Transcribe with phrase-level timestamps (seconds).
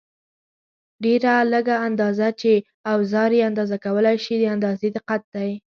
[1.03, 2.51] ډېره لږه اندازه چې
[2.93, 5.51] اوزار یې اندازه کولای شي د اندازې دقت دی.